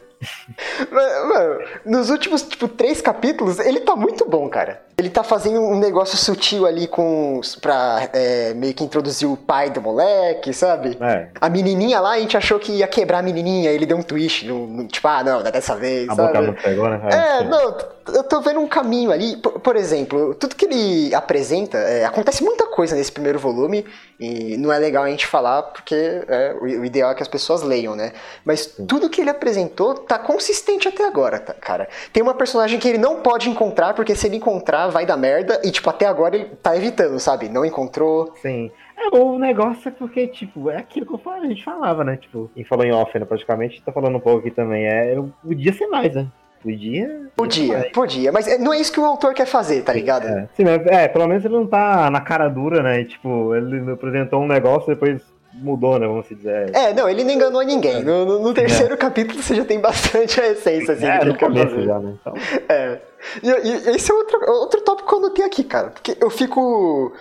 Mano, 0.91 1.59
nos 1.85 2.09
últimos, 2.09 2.41
tipo, 2.43 2.67
três 2.67 3.01
capítulos, 3.01 3.59
ele 3.59 3.79
tá 3.81 3.95
muito 3.95 4.25
bom, 4.27 4.47
cara. 4.49 4.81
Ele 4.95 5.09
tá 5.09 5.23
fazendo 5.23 5.59
um 5.59 5.79
negócio 5.79 6.15
sutil 6.17 6.67
ali 6.67 6.87
com. 6.87 7.41
pra 7.59 8.09
é, 8.13 8.53
meio 8.53 8.73
que 8.75 8.83
introduzir 8.83 9.27
o 9.27 9.35
pai 9.35 9.71
do 9.71 9.81
moleque, 9.81 10.53
sabe? 10.53 10.95
É, 11.01 11.29
A 11.41 11.49
menininha 11.49 11.99
lá, 11.99 12.11
a 12.11 12.19
gente 12.19 12.37
achou 12.37 12.59
que 12.59 12.71
ia 12.73 12.87
quebrar 12.87 13.19
a 13.19 13.21
menininha, 13.23 13.71
ele 13.71 13.87
deu 13.87 13.97
um 13.97 14.03
twist, 14.03 14.45
no- 14.45 14.67
no- 14.67 14.87
tipo, 14.87 15.07
ah, 15.07 15.23
não, 15.23 15.39
é 15.41 15.51
dessa 15.51 15.75
vez, 15.75 16.07
a 16.09 16.15
sabe? 16.15 16.27
boca 16.27 16.41
não 16.41 16.53
pegou, 16.53 16.87
né? 16.89 17.01
É, 17.11 17.39
sim. 17.39 17.45
não, 17.49 17.75
eu 18.13 18.23
tô 18.23 18.39
vendo 18.41 18.59
um 18.59 18.67
caminho 18.67 19.11
ali. 19.11 19.35
Por, 19.37 19.59
por 19.59 19.75
exemplo, 19.75 20.35
tudo 20.35 20.55
que 20.55 20.65
ele 20.65 21.15
apresenta, 21.15 21.77
é, 21.79 22.05
acontece 22.05 22.43
muita 22.43 22.67
coisa 22.67 22.95
nesse 22.95 23.11
primeiro 23.11 23.39
volume, 23.39 23.83
e 24.19 24.55
não 24.57 24.71
é 24.71 24.77
legal 24.77 25.03
a 25.03 25.09
gente 25.09 25.25
falar, 25.25 25.63
porque 25.63 25.95
é, 25.95 26.55
o, 26.61 26.65
o 26.65 26.85
ideal 26.85 27.09
é 27.09 27.15
que 27.15 27.23
as 27.23 27.27
pessoas 27.27 27.63
leiam, 27.63 27.95
né? 27.95 28.13
Mas 28.45 28.67
tudo 28.87 29.09
que 29.09 29.19
ele 29.21 29.31
apresentou 29.31 29.95
tá 29.95 30.12
consistente 30.19 30.87
até 30.87 31.05
agora, 31.05 31.39
tá, 31.39 31.53
cara. 31.53 31.87
Tem 32.11 32.21
uma 32.23 32.33
personagem 32.33 32.79
que 32.79 32.87
ele 32.87 32.97
não 32.97 33.21
pode 33.21 33.49
encontrar, 33.49 33.93
porque 33.93 34.15
se 34.15 34.27
ele 34.27 34.37
encontrar, 34.37 34.87
vai 34.87 35.05
dar 35.05 35.17
merda, 35.17 35.61
e 35.63 35.71
tipo, 35.71 35.89
até 35.89 36.05
agora 36.05 36.35
ele 36.35 36.45
tá 36.61 36.75
evitando, 36.75 37.19
sabe? 37.19 37.49
Não 37.49 37.65
encontrou. 37.65 38.33
Sim. 38.41 38.71
É, 38.97 39.15
o 39.15 39.37
negócio 39.37 39.87
é 39.87 39.91
porque, 39.91 40.27
tipo, 40.27 40.69
é 40.69 40.77
aquilo 40.77 41.05
que 41.05 41.29
a 41.29 41.47
gente 41.47 41.63
falava, 41.63 42.03
né? 42.03 42.17
Tipo, 42.17 42.49
quem 42.53 42.63
falou 42.63 42.85
em 42.85 42.91
off, 42.91 43.17
né? 43.17 43.25
Praticamente, 43.25 43.81
tá 43.81 43.91
falando 43.91 44.17
um 44.17 44.19
pouco 44.19 44.39
aqui 44.39 44.51
também. 44.51 44.85
É, 44.85 45.15
podia 45.43 45.73
ser 45.73 45.87
mais, 45.87 46.13
né? 46.13 46.27
Podia. 46.61 47.29
Podia, 47.35 47.89
podia, 47.93 48.31
mas 48.31 48.47
é- 48.47 48.57
não 48.57 48.73
é 48.73 48.79
isso 48.79 48.93
que 48.93 48.99
o 48.99 49.03
autor 49.03 49.33
quer 49.33 49.45
fazer, 49.45 49.81
tá 49.83 49.91
ligado? 49.91 50.25
É, 50.25 50.47
sim, 50.55 50.63
mas, 50.63 50.85
é, 50.87 51.09
pelo 51.09 51.27
menos 51.27 51.43
ele 51.43 51.55
não 51.55 51.67
tá 51.67 52.09
na 52.09 52.21
cara 52.21 52.47
dura, 52.47 52.81
né? 52.81 53.03
Tipo, 53.03 53.53
ele 53.53 53.91
apresentou 53.91 54.41
um 54.41 54.47
negócio 54.47 54.89
e 54.89 54.95
depois 54.95 55.21
mudou, 55.53 55.99
né? 55.99 56.07
Vamos 56.07 56.27
dizer. 56.29 56.75
É, 56.75 56.93
não, 56.93 57.07
ele 57.09 57.23
não 57.23 57.31
enganou 57.31 57.61
ninguém. 57.63 58.03
No, 58.03 58.25
no- 58.25 58.39
no 58.39 58.53
terceiro 58.53 58.97
capítulo 58.97 59.41
você 59.41 59.55
já 59.55 59.65
tem 59.65 59.79
bastante 59.79 60.39
a 60.41 60.47
essência, 60.49 60.93
assim, 60.93 61.05
É, 61.05 61.19
do 61.19 61.25
no 61.27 61.37
começo 61.37 61.81
já, 61.81 61.99
né? 61.99 62.13
Então, 62.21 62.33
É. 62.69 62.99
E, 63.41 63.47
e 63.49 63.95
esse 63.95 64.11
é 64.11 64.13
outro, 64.13 64.37
outro 64.49 64.81
tópico 64.81 65.07
que 65.07 65.15
eu 65.15 65.19
anotei 65.19 65.45
aqui, 65.45 65.63
cara. 65.63 65.89
Porque 65.91 66.17
eu 66.19 66.29
fico. 66.29 67.13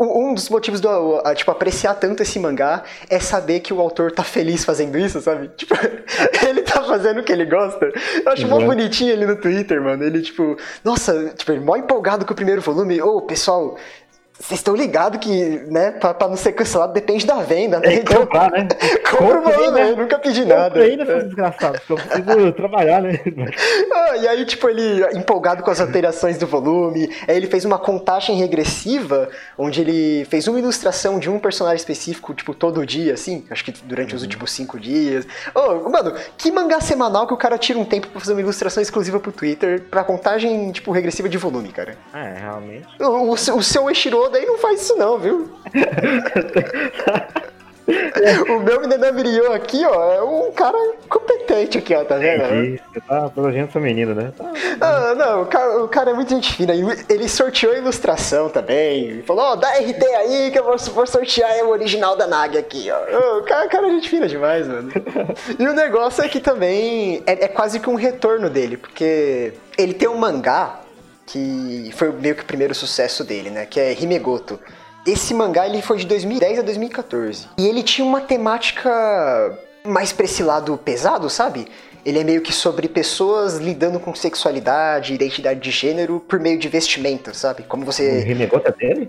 Um 0.00 0.32
dos 0.32 0.48
motivos 0.48 0.80
a, 1.22 1.34
tipo, 1.34 1.50
apreciar 1.50 1.92
tanto 1.96 2.22
esse 2.22 2.38
mangá 2.38 2.82
é 3.10 3.20
saber 3.20 3.60
que 3.60 3.74
o 3.74 3.80
autor 3.80 4.10
tá 4.10 4.24
feliz 4.24 4.64
fazendo 4.64 4.96
isso, 4.98 5.20
sabe? 5.20 5.48
Tipo, 5.54 5.74
ele 6.48 6.62
tá 6.62 6.82
fazendo 6.82 7.20
o 7.20 7.22
que 7.22 7.30
ele 7.30 7.44
gosta. 7.44 7.92
Eu 8.24 8.32
acho 8.32 8.46
mó 8.48 8.56
Uhum. 8.56 8.66
bonitinho 8.68 9.12
ele 9.12 9.26
no 9.26 9.36
Twitter, 9.36 9.82
mano. 9.82 10.02
Ele, 10.02 10.22
tipo, 10.22 10.56
nossa, 10.82 11.30
tipo, 11.36 11.52
ele 11.52 11.60
mó 11.60 11.76
empolgado 11.76 12.24
com 12.24 12.32
o 12.32 12.36
primeiro 12.36 12.62
volume. 12.62 13.02
Ô, 13.02 13.20
pessoal, 13.20 13.76
vocês 14.38 14.60
estão 14.60 14.74
ligados 14.74 15.18
que, 15.20 15.30
né, 15.70 15.92
pra, 15.92 16.12
pra 16.14 16.28
não 16.28 16.36
ser 16.36 16.52
cancelado 16.52 16.92
depende 16.92 17.26
da 17.26 17.36
venda, 17.42 17.80
né? 17.80 17.88
Tem 17.88 18.04
que 18.04 18.14
comprar, 18.14 18.50
né? 18.50 18.68
compra 19.10 19.38
o 19.38 19.42
compra 19.42 19.52
volume, 19.52 19.80
ainda. 19.80 19.90
eu 19.90 19.96
nunca 19.96 20.18
pedi 20.18 20.44
nada. 20.44 20.80
Ainda, 20.80 21.06
seus 21.06 21.24
desgraçados, 21.24 21.80
porque 21.86 21.92
eu 22.02 22.22
preciso 22.24 22.52
trabalhar, 22.54 23.00
né? 23.02 23.18
Ah, 23.92 24.16
e 24.16 24.28
aí, 24.28 24.44
tipo, 24.44 24.68
ele 24.68 25.04
empolgado 25.16 25.62
com 25.62 25.70
as 25.70 25.80
alterações 25.80 26.38
do 26.38 26.46
volume, 26.46 27.10
aí 27.26 27.36
ele 27.36 27.46
fez 27.46 27.64
uma 27.64 27.78
contagem 27.78 28.36
regressiva, 28.36 29.28
onde 29.56 29.80
ele 29.80 30.24
fez 30.26 30.46
uma 30.48 30.58
ilustração 30.58 31.18
de 31.18 31.30
um 31.30 31.38
personagem 31.38 31.76
específico, 31.78 32.34
tipo, 32.34 32.54
todo 32.54 32.84
dia, 32.84 33.14
assim, 33.14 33.44
acho 33.50 33.64
que 33.64 33.72
durante 33.84 34.10
Uhum. 34.10 34.16
os 34.16 34.22
últimos 34.22 34.52
cinco 34.52 34.78
dias. 34.78 35.26
Ô, 35.54 35.88
mano, 35.90 36.14
que 36.38 36.50
mangá 36.50 36.80
semanal 36.80 37.26
que 37.26 37.34
o 37.34 37.36
cara 37.36 37.58
tira 37.58 37.78
um 37.78 37.84
tempo 37.84 38.06
pra 38.08 38.20
fazer 38.20 38.32
uma 38.32 38.40
ilustração 38.40 38.82
exclusiva 38.82 39.18
pro 39.18 39.32
Twitter 39.32 39.82
pra 39.90 40.04
contagem, 40.04 40.70
tipo, 40.72 40.92
regressiva 40.92 41.28
de 41.28 41.36
volume, 41.38 41.70
cara? 41.70 41.96
É, 42.14 42.34
realmente. 42.40 42.86
O, 43.00 43.32
o, 43.32 43.36
seu- 43.36 43.56
o 43.56 43.62
seu 43.62 43.88
Eshiroda 44.26 44.38
aí 44.38 44.46
não 44.46 44.58
faz 44.58 44.82
isso 44.82 44.96
não, 44.96 45.18
viu? 45.18 45.48
o 48.48 48.58
meu 48.60 48.80
Minenamirio 48.80 49.52
aqui, 49.52 49.84
ó, 49.84 50.12
é 50.12 50.22
um 50.22 50.50
cara 50.50 50.76
competente 51.08 51.78
aqui, 51.78 51.94
ó, 51.94 52.04
tá 52.04 52.16
vendo? 52.16 52.44
Entendi. 52.44 52.80
Você 52.92 53.00
tá 53.00 53.30
elogiando 53.36 53.72
seu 53.72 53.80
menino, 53.80 54.14
né? 54.14 54.32
Tá. 54.36 54.52
Ah, 54.80 55.14
não, 55.14 55.42
o 55.42 55.46
cara, 55.46 55.84
o 55.84 55.88
cara 55.88 56.10
é 56.10 56.14
muito 56.14 56.30
gente 56.30 56.52
fina. 56.52 56.74
Ele 57.08 57.28
sorteou 57.28 57.72
a 57.72 57.78
ilustração 57.78 58.48
também. 58.48 59.22
Falou, 59.22 59.44
ó, 59.44 59.56
dá 59.56 59.68
RT 59.68 60.02
aí 60.02 60.50
que 60.50 60.58
eu 60.58 60.64
vou, 60.64 60.76
vou 60.76 61.06
sortear 61.06 61.64
o 61.64 61.68
original 61.68 62.16
da 62.16 62.26
Nag 62.26 62.58
aqui, 62.58 62.88
ó. 62.90 63.38
O 63.38 63.44
cara, 63.44 63.68
cara 63.68 63.86
é 63.86 63.90
gente 63.90 64.08
fina 64.08 64.26
demais, 64.26 64.66
mano. 64.66 64.90
E 65.58 65.66
o 65.66 65.72
negócio 65.72 66.24
é 66.24 66.28
que 66.28 66.40
também 66.40 67.22
é, 67.26 67.44
é 67.44 67.48
quase 67.48 67.78
que 67.78 67.88
um 67.88 67.94
retorno 67.94 68.50
dele, 68.50 68.76
porque 68.76 69.52
ele 69.78 69.94
tem 69.94 70.08
um 70.08 70.16
mangá 70.16 70.80
que 71.26 71.90
foi 71.96 72.10
meio 72.12 72.34
que 72.34 72.42
o 72.42 72.46
primeiro 72.46 72.74
sucesso 72.74 73.24
dele, 73.24 73.50
né? 73.50 73.66
Que 73.66 73.80
é 73.80 73.92
Himegoto. 74.00 74.58
Esse 75.06 75.34
mangá 75.34 75.66
ele 75.66 75.82
foi 75.82 75.98
de 75.98 76.06
2010 76.06 76.58
a 76.60 76.62
2014. 76.62 77.48
E 77.58 77.66
ele 77.66 77.82
tinha 77.82 78.06
uma 78.06 78.20
temática 78.20 78.90
mais 79.84 80.12
pra 80.12 80.24
esse 80.24 80.42
lado 80.42 80.76
pesado, 80.78 81.28
sabe? 81.30 81.66
Ele 82.04 82.20
é 82.20 82.24
meio 82.24 82.40
que 82.40 82.52
sobre 82.52 82.88
pessoas 82.88 83.56
lidando 83.56 83.98
com 83.98 84.14
sexualidade, 84.14 85.12
identidade 85.14 85.58
de 85.60 85.70
gênero 85.70 86.20
por 86.20 86.38
meio 86.38 86.58
de 86.58 86.68
vestimenta, 86.68 87.34
sabe? 87.34 87.64
Como 87.64 87.82
O 87.82 87.86
você. 87.86 88.20
Rimegota 88.20 88.70
dele? 88.72 89.08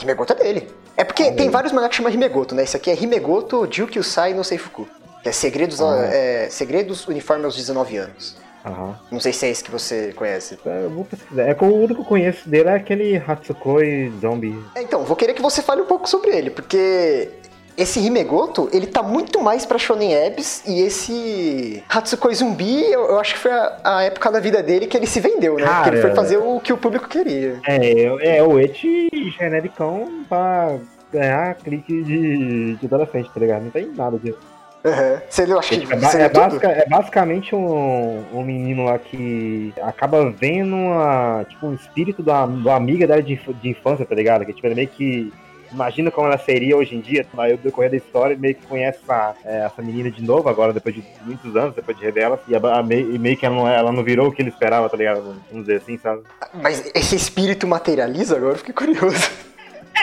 Himegoto 0.00 0.32
é 0.32 0.36
dele. 0.36 0.68
É 0.96 1.04
porque 1.04 1.24
Ah, 1.24 1.32
tem 1.32 1.48
é. 1.48 1.50
vários 1.50 1.72
mangás 1.72 1.90
que 1.90 1.96
chama 1.96 2.10
Himegoto, 2.10 2.54
né? 2.54 2.62
Esse 2.62 2.76
aqui 2.76 2.90
é 2.90 2.94
Himegoto 2.94 3.66
Jukyusai 3.70 4.34
no 4.34 4.44
Seifuku. 4.44 4.86
Que 5.22 5.28
é 5.30 5.32
Segredos, 5.32 5.80
Ah. 5.80 6.06
é, 6.12 6.48
Segredos 6.50 7.06
Uniforme 7.08 7.44
aos 7.44 7.56
19 7.56 7.96
anos. 7.96 8.36
Aham. 8.66 8.98
Não 9.12 9.20
sei 9.20 9.32
se 9.32 9.46
é 9.46 9.50
esse 9.50 9.62
que 9.62 9.70
você 9.70 10.12
conhece. 10.14 10.58
É, 10.66 10.84
Eu 10.84 10.90
vou 10.90 11.04
pesquisar. 11.04 11.42
É 11.44 11.54
que 11.54 11.64
o 11.64 11.72
único 11.72 11.94
que 11.94 12.00
eu 12.00 12.04
conheço 12.04 12.48
dele 12.48 12.68
é 12.68 12.74
aquele 12.74 13.16
Hatsukoi 13.16 14.12
Zombie. 14.20 14.58
É, 14.74 14.82
Então, 14.82 15.04
vou 15.04 15.16
querer 15.16 15.34
que 15.34 15.42
você 15.42 15.62
fale 15.62 15.82
um 15.82 15.86
pouco 15.86 16.08
sobre 16.08 16.30
ele, 16.36 16.50
porque 16.50 17.28
esse 17.76 18.00
Himegoto, 18.00 18.68
ele 18.72 18.86
tá 18.86 19.02
muito 19.02 19.40
mais 19.40 19.64
pra 19.66 19.78
Shonen 19.78 20.12
Ebs 20.14 20.62
e 20.66 20.80
esse 20.80 21.82
Hatsukoi 21.88 22.34
Zumbi, 22.34 22.82
eu, 22.90 23.02
eu 23.10 23.20
acho 23.20 23.34
que 23.34 23.40
foi 23.40 23.52
a, 23.52 23.78
a 23.84 24.02
época 24.02 24.32
da 24.32 24.40
vida 24.40 24.62
dele 24.62 24.86
que 24.86 24.96
ele 24.96 25.06
se 25.06 25.20
vendeu, 25.20 25.56
né? 25.56 25.66
Porque 25.66 25.90
ele 25.90 25.96
foi 26.00 26.10
Cara. 26.10 26.16
fazer 26.16 26.38
o 26.38 26.58
que 26.58 26.72
o 26.72 26.76
público 26.78 27.08
queria. 27.08 27.60
É, 27.68 28.38
é 28.38 28.42
o 28.42 28.58
eti 28.58 29.08
genericão 29.38 30.24
pra 30.28 30.78
ganhar 31.12 31.54
clique 31.54 32.02
de, 32.02 32.76
de 32.76 32.86
adolescente, 32.86 33.30
tá 33.32 33.38
ligado? 33.38 33.62
Não 33.64 33.70
tem 33.70 33.86
nada 33.94 34.18
disso. 34.18 34.38
Aham. 34.86 35.20
Você 35.28 35.44
leu, 35.46 35.58
acho 35.58 35.74
É, 35.74 35.78
que 35.78 35.92
é, 35.92 36.20
é 36.22 36.28
basica- 36.28 36.68
é 36.68 36.86
basicamente 36.88 37.54
um, 37.54 38.22
um 38.32 38.42
menino 38.44 38.84
lá 38.84 38.98
que 38.98 39.72
acaba 39.82 40.30
vendo 40.30 40.74
uma, 40.76 41.44
tipo, 41.48 41.66
um 41.66 41.74
espírito 41.74 42.22
da, 42.22 42.46
da 42.46 42.76
amiga 42.76 43.06
dela 43.06 43.22
de, 43.22 43.34
de 43.60 43.68
infância, 43.68 44.04
tá 44.06 44.14
ligado? 44.14 44.44
Que 44.46 44.52
tipo, 44.52 44.66
ele 44.66 44.74
meio 44.76 44.88
que 44.88 45.32
imagina 45.72 46.12
como 46.12 46.28
ela 46.28 46.38
seria 46.38 46.76
hoje 46.76 46.94
em 46.94 47.00
dia, 47.00 47.26
aí 47.36 47.52
o 47.54 47.58
decorrer 47.58 47.90
da 47.90 47.96
história 47.96 48.36
meio 48.38 48.54
que 48.54 48.64
conhece 48.66 49.00
essa, 49.02 49.34
é, 49.44 49.66
essa 49.66 49.82
menina 49.82 50.08
de 50.10 50.22
novo, 50.22 50.48
agora 50.48 50.72
depois 50.72 50.94
de 50.94 51.02
muitos 51.22 51.56
anos, 51.56 51.74
depois 51.74 51.98
de 51.98 52.04
revela, 52.04 52.40
e, 52.46 52.54
a- 52.54 52.78
a 52.78 52.82
meio, 52.84 53.12
e 53.12 53.18
meio 53.18 53.36
que 53.36 53.44
ela 53.44 53.56
não, 53.56 53.68
ela 53.68 53.90
não 53.90 54.04
virou 54.04 54.28
o 54.28 54.32
que 54.32 54.40
ele 54.40 54.50
esperava, 54.50 54.88
tá 54.88 54.96
ligado? 54.96 55.22
Vamos 55.50 55.66
dizer 55.66 55.78
assim, 55.78 55.98
sabe? 55.98 56.22
Mas 56.54 56.88
esse 56.94 57.16
espírito 57.16 57.66
materializa 57.66 58.36
agora? 58.36 58.52
Eu 58.54 58.58
fiquei 58.58 58.72
curioso. 58.74 59.28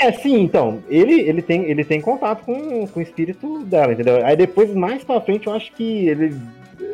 É, 0.01 0.12
sim, 0.12 0.41
então, 0.41 0.83
ele, 0.89 1.21
ele, 1.21 1.41
tem, 1.41 1.63
ele 1.69 1.83
tem 1.83 2.01
contato 2.01 2.43
com, 2.45 2.88
com 2.88 3.00
o 3.00 3.03
espírito 3.03 3.63
dela, 3.65 3.93
entendeu? 3.93 4.25
Aí 4.25 4.35
depois, 4.35 4.73
mais 4.73 5.03
pra 5.03 5.21
frente, 5.21 5.47
eu 5.47 5.53
acho 5.53 5.71
que 5.73 6.07
ele 6.07 6.35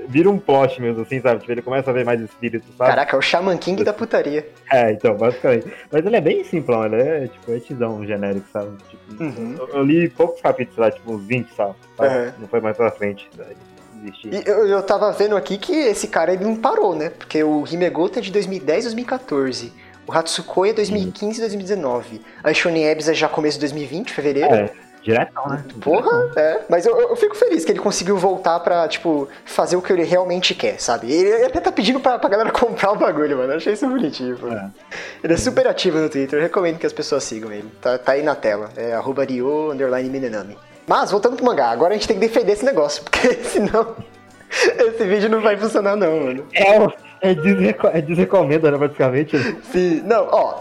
vira 0.08 0.30
um 0.30 0.38
plot 0.40 0.82
mesmo, 0.82 1.04
assim, 1.04 1.22
sabe? 1.22 1.40
Tipo, 1.42 1.52
ele 1.52 1.62
começa 1.62 1.90
a 1.90 1.94
ver 1.94 2.04
mais 2.04 2.20
espíritos, 2.20 2.68
sabe? 2.78 2.90
Caraca, 2.90 3.16
é 3.16 3.20
o 3.20 3.22
Shaman 3.22 3.58
King 3.58 3.84
da 3.84 3.94
putaria. 3.94 4.48
É, 4.72 4.92
então, 4.92 5.16
basicamente. 5.16 5.68
Mas 5.92 6.06
ele 6.06 6.16
é 6.16 6.22
bem 6.22 6.44
simplão, 6.44 6.86
ele 6.86 6.96
é, 6.96 7.28
tipo, 7.28 7.52
etidão 7.52 8.06
genérico, 8.06 8.46
sabe? 8.52 8.72
Tipo, 8.90 9.00
Uhum. 9.24 9.56
eu, 9.58 9.68
eu 9.70 9.84
li 9.84 10.08
poucos 10.10 10.42
capítulos 10.42 10.78
lá, 10.80 10.92
tipo, 10.92 11.12
uns 11.14 11.24
20, 11.26 11.50
sabe? 11.56 11.74
Uhum. 12.00 12.32
Não 12.40 12.48
foi 12.48 12.60
mais 12.60 12.76
pra 12.78 12.92
frente, 12.92 13.30
daí 13.36 13.56
desisti. 14.02 14.30
E 14.30 14.44
eu, 14.50 14.66
eu 14.68 14.82
tava 14.84 15.12
vendo 15.12 15.36
aqui 15.36 15.58
que 15.58 15.74
esse 15.74 16.08
cara 16.08 16.34
ele 16.34 16.44
não 16.44 16.56
parou, 16.56 16.96
né? 16.96 17.10
Porque 17.10 17.44
o 17.44 17.66
Himegoto 17.70 18.20
é 18.20 18.22
de 18.22 18.32
2010 18.32 18.86
2014. 18.86 19.74
O 20.10 20.12
Hatsukoi 20.12 20.72
é 20.72 20.74
2015 20.74 21.38
e 21.38 21.42
2019. 21.42 22.22
A 22.44 22.52
Shonen 22.52 22.84
Ebs 22.88 23.08
é 23.10 23.14
já 23.14 23.30
começo 23.30 23.58
de 23.58 23.62
2020, 23.68 24.12
fevereiro. 24.12 24.52
É, 24.52 24.72
diretão, 25.04 25.48
né? 25.48 25.64
Porra, 25.80 26.32
é. 26.36 26.62
Mas 26.68 26.84
eu, 26.88 27.00
eu 27.00 27.16
fico 27.16 27.36
feliz 27.36 27.64
que 27.64 27.72
ele 27.72 27.80
conseguiu 27.80 28.18
voltar 28.18 28.60
pra, 28.62 28.88
tipo, 28.88 29.30
fazer 29.46 29.76
o 29.76 29.84
que 29.84 29.94
ele 29.94 30.02
realmente 30.04 30.56
quer, 30.56 30.82
sabe? 30.82 31.12
Ele 31.12 31.46
até 31.46 31.60
tá 31.60 31.72
pedindo 31.72 32.00
pra, 32.00 32.18
pra 32.18 32.28
galera 32.28 32.50
comprar 32.52 32.92
o 32.94 32.96
bagulho, 32.96 33.38
mano. 33.38 33.54
Eu 33.54 33.58
achei 33.58 33.74
isso 33.74 33.88
bonitinho, 33.88 34.36
pô. 34.36 34.48
É. 34.48 34.68
Ele 35.24 35.34
é 35.34 35.38
super 35.38 35.68
ativo 35.68 36.00
no 36.00 36.10
Twitter, 36.10 36.40
eu 36.40 36.44
recomendo 36.44 36.80
que 36.80 36.88
as 36.88 36.94
pessoas 36.94 37.24
sigam 37.24 37.52
ele. 37.52 37.70
Tá, 37.80 38.00
tá 38.00 38.14
aí 38.14 38.24
na 38.24 38.34
tela. 38.34 38.72
É 38.76 38.94
arroba 38.94 39.24
Ryo 39.24 39.72
underline 39.74 40.10
Minenami. 40.10 40.58
Mas, 40.88 41.12
voltando 41.12 41.36
pro 41.36 41.46
mangá, 41.46 41.68
agora 41.70 41.94
a 41.94 41.98
gente 41.98 42.08
tem 42.08 42.18
que 42.20 42.26
defender 42.28 42.54
esse 42.54 42.66
negócio, 42.66 43.04
porque 43.06 43.36
senão 43.44 43.96
esse 44.50 45.06
vídeo 45.06 45.30
não 45.30 45.40
vai 45.40 45.56
funcionar 45.56 45.96
não, 45.96 46.20
mano. 46.22 46.48
É, 46.52 46.80
o- 46.80 46.92
é, 47.22 47.34
desreco 47.34 47.88
é 47.88 48.02
desrecomenda, 48.02 48.72
né, 48.72 48.78
praticamente. 48.78 49.38
Sim, 49.72 50.02
não, 50.06 50.28
ó. 50.32 50.60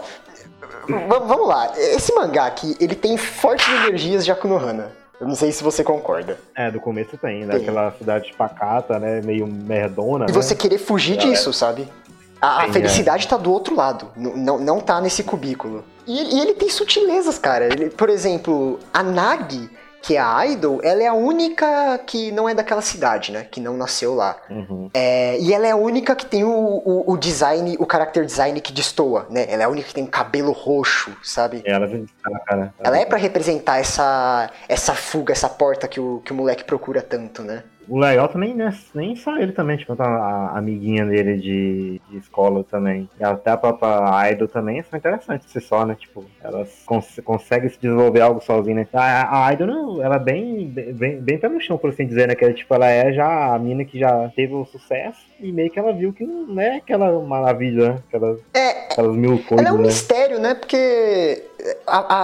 vamos 0.87 1.47
lá. 1.47 1.71
Esse 1.77 2.13
mangá 2.13 2.45
aqui, 2.45 2.75
ele 2.79 2.95
tem 2.95 3.17
fortes 3.17 3.67
energias 3.67 4.25
de 4.25 4.31
Akunohana. 4.31 4.91
Eu 5.19 5.27
não 5.27 5.35
sei 5.35 5.51
se 5.51 5.61
você 5.63 5.83
concorda. 5.83 6.37
É, 6.55 6.71
do 6.71 6.79
começo 6.79 7.17
tem, 7.17 7.43
né? 7.45 7.53
Tem. 7.53 7.61
Aquela 7.63 7.91
cidade 7.91 8.33
pacata, 8.37 8.97
né? 8.97 9.21
Meio 9.21 9.45
merdona, 9.45 10.25
E 10.25 10.27
né? 10.27 10.33
você 10.33 10.55
querer 10.55 10.77
fugir 10.77 11.17
disso, 11.17 11.51
sabe? 11.51 11.87
A, 12.41 12.63
a 12.63 12.65
Sim, 12.67 12.73
felicidade 12.73 13.27
tá 13.27 13.35
do 13.35 13.51
outro 13.51 13.75
lado, 13.75 14.07
n- 14.15 14.31
não, 14.37 14.57
não 14.57 14.79
tá 14.79 15.01
nesse 15.01 15.23
cubículo. 15.23 15.83
E, 16.07 16.37
e 16.37 16.39
ele 16.39 16.53
tem 16.53 16.69
sutilezas, 16.69 17.37
cara. 17.37 17.65
Ele- 17.65 17.89
por 17.89 18.09
exemplo, 18.09 18.79
a 18.93 19.03
Nagi, 19.03 19.69
que 20.01 20.15
é 20.15 20.19
a 20.19 20.45
idol, 20.45 20.79
ela 20.83 21.03
é 21.03 21.07
a 21.07 21.13
única 21.13 21.97
que 22.05 22.31
não 22.31 22.47
é 22.47 22.55
daquela 22.55 22.81
cidade, 22.81 23.31
né? 23.31 23.45
Que 23.49 23.59
não 23.59 23.75
nasceu 23.75 24.15
lá. 24.15 24.37
Uhum. 24.49 24.89
É, 24.93 25.37
e 25.39 25.53
ela 25.53 25.67
é 25.67 25.71
a 25.71 25.75
única 25.75 26.15
que 26.15 26.25
tem 26.25 26.43
o, 26.43 26.49
o, 26.49 27.11
o 27.13 27.17
design, 27.17 27.75
o 27.79 27.87
character 27.89 28.25
design 28.25 28.59
que 28.61 28.71
destoa, 28.71 29.27
né? 29.29 29.45
Ela 29.49 29.63
é 29.63 29.65
a 29.65 29.69
única 29.69 29.87
que 29.87 29.93
tem 29.93 30.05
cabelo 30.05 30.51
roxo, 30.51 31.15
sabe? 31.21 31.61
Ela 31.65 31.87
né? 32.55 32.73
Ela 32.79 32.97
é 32.97 33.05
pra 33.05 33.17
representar 33.17 33.77
essa, 33.77 34.49
essa 34.67 34.93
fuga, 34.93 35.33
essa 35.33 35.49
porta 35.49 35.87
que 35.87 35.99
o, 35.99 36.21
que 36.23 36.31
o 36.31 36.35
moleque 36.35 36.63
procura 36.63 37.01
tanto, 37.01 37.43
né? 37.43 37.63
O 37.89 37.97
legal 37.99 38.27
também, 38.27 38.53
né? 38.53 38.73
Nem 38.93 39.15
só 39.15 39.37
ele 39.37 39.51
também, 39.51 39.77
tipo, 39.77 39.93
a 39.99 40.05
a 40.05 40.57
amiguinha 40.57 41.05
dele 41.05 41.37
de, 41.37 42.01
de 42.09 42.17
escola 42.17 42.63
também. 42.63 43.09
E 43.19 43.23
até 43.23 43.51
a 43.51 43.57
própria 43.57 44.31
Idol 44.31 44.47
também 44.47 44.81
são 44.83 44.97
interessantes 44.97 45.45
por 45.51 45.61
si 45.61 45.67
só, 45.67 45.85
né? 45.85 45.95
Tipo, 45.99 46.23
elas 46.43 46.83
cons 46.85 47.19
conseguem 47.23 47.69
se 47.69 47.79
desenvolver 47.79 48.21
algo 48.21 48.41
sozinha, 48.41 48.75
né? 48.75 48.87
A, 48.93 49.47
a 49.47 49.53
Idol, 49.53 49.67
não, 49.67 50.03
ela 50.03 50.15
é 50.15 50.19
bem, 50.19 50.67
bem, 50.67 51.19
bem 51.19 51.37
pé 51.37 51.49
no 51.49 51.59
chão, 51.59 51.77
por 51.77 51.89
assim 51.89 52.05
dizer, 52.05 52.27
né? 52.27 52.35
Que 52.35 52.45
ela, 52.45 52.53
tipo, 52.53 52.73
ela 52.73 52.87
é 52.87 53.11
já 53.11 53.53
a 53.55 53.59
mina 53.59 53.83
que 53.83 53.99
já 53.99 54.29
teve 54.35 54.53
o 54.53 54.65
sucesso 54.65 55.19
e 55.39 55.51
meio 55.51 55.69
que 55.71 55.79
ela 55.79 55.91
viu 55.93 56.13
que 56.13 56.23
não 56.25 56.61
é 56.61 56.77
aquela 56.77 57.19
maravilha, 57.23 57.93
né? 57.93 57.99
Aquelas, 58.07 58.39
É, 58.53 58.69
aquelas 58.91 59.15
mil 59.15 59.41
coisas, 59.43 59.65
Ela 59.65 59.69
é 59.69 59.73
um 59.73 59.81
né? 59.81 59.87
mistério, 59.87 60.39
né? 60.39 60.53
Porque 60.53 61.43
a, 61.87 62.15